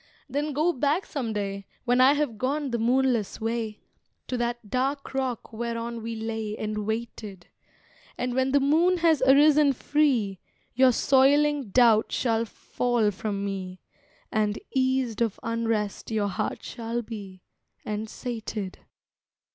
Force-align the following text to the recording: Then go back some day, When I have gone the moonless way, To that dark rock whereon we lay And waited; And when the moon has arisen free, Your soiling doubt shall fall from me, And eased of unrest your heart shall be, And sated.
Then 0.27 0.51
go 0.53 0.73
back 0.73 1.05
some 1.05 1.31
day, 1.31 1.67
When 1.85 2.01
I 2.01 2.13
have 2.13 2.39
gone 2.39 2.71
the 2.71 2.79
moonless 2.79 3.39
way, 3.39 3.81
To 4.29 4.37
that 4.37 4.67
dark 4.71 5.13
rock 5.13 5.53
whereon 5.53 6.01
we 6.01 6.15
lay 6.15 6.57
And 6.57 6.87
waited; 6.87 7.45
And 8.17 8.33
when 8.33 8.51
the 8.51 8.59
moon 8.59 8.97
has 8.97 9.21
arisen 9.21 9.73
free, 9.73 10.39
Your 10.73 10.91
soiling 10.91 11.69
doubt 11.69 12.11
shall 12.11 12.45
fall 12.45 13.11
from 13.11 13.45
me, 13.45 13.79
And 14.31 14.57
eased 14.73 15.21
of 15.21 15.39
unrest 15.43 16.09
your 16.09 16.29
heart 16.29 16.63
shall 16.63 17.03
be, 17.03 17.43
And 17.85 18.09
sated. 18.09 18.79